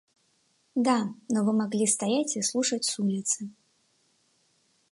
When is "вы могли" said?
1.45-1.85